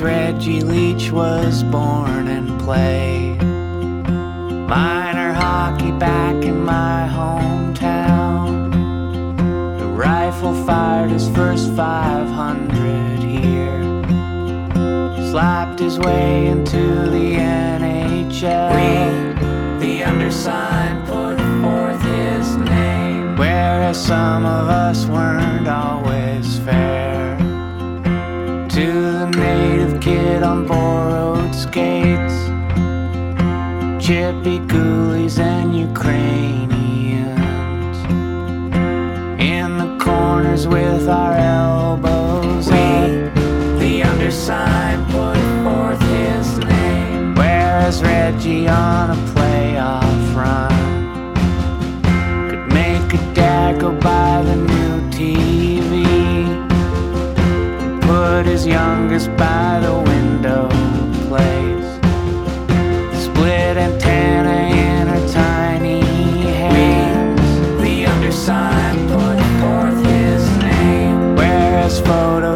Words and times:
Reggie 0.00 0.62
Leach 0.62 1.10
was 1.10 1.62
born 1.64 2.28
and 2.28 2.58
played 2.60 3.42
minor 3.42 5.32
hockey 5.34 5.90
back 5.92 6.44
in 6.44 6.64
my 6.64 7.08
hometown. 7.12 8.70
The 9.78 9.86
rifle 9.86 10.54
fired 10.64 11.10
his 11.10 11.28
first 11.30 11.74
500 11.74 13.22
here, 13.22 13.82
slapped 15.30 15.78
his 15.80 15.98
way 15.98 16.46
into 16.46 17.10
the 17.10 17.34
NHL. 17.34 18.70
We, 18.74 19.84
the 19.84 20.04
undersigned, 20.04 21.06
put 21.06 21.36
forth 21.60 22.00
his 22.02 22.56
name, 22.56 23.36
whereas 23.36 24.02
some 24.02 24.46
of 24.46 24.68
us 24.68 25.06
weren't 25.06 25.68
always 25.68 26.01
Chippewa 34.02 34.66
ghoulies 34.66 35.38
and 35.38 35.78
Ukrainians 35.78 37.28
in 39.40 39.78
the 39.78 39.96
corners 40.04 40.66
with 40.66 41.08
our 41.08 41.34
elbows. 41.34 42.66
Up. 42.66 42.74
The 43.78 44.02
undersigned 44.02 45.06
put 45.06 45.38
forth 45.62 46.02
his 46.18 46.58
name, 46.58 47.36
whereas 47.36 48.02
Reggie 48.02 48.66
on 48.66 49.10
a 49.10 49.18
playoff 49.30 50.34
run? 50.34 50.74
Could 52.50 52.66
make 52.74 53.14
a 53.14 53.34
dad 53.34 53.80
go 53.80 53.92
buy 53.92 54.42
the 54.42 54.56
new 54.56 54.94
TV 55.16 55.92
put 58.00 58.46
his 58.46 58.66
youngest 58.66 59.28
by 59.36 59.78
the 59.80 59.92
window 59.94 60.11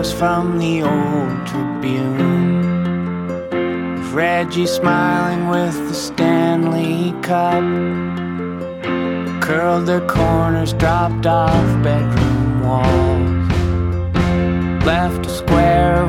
from 0.05 0.59
the 0.59 0.83
old 0.83 1.47
Tribune. 1.47 2.61
of 3.99 4.15
Reggie 4.15 4.67
smiling 4.67 5.49
with 5.49 5.77
the 5.89 5.95
Stanley 5.95 7.13
Cup. 7.23 7.65
Curled 9.43 9.87
their 9.87 10.07
corners, 10.07 10.73
dropped 10.73 11.27
off 11.27 11.83
bedroom 11.83 12.61
walls 12.61 13.27
left 14.87 15.27
a 15.27 15.29
square 15.29 16.06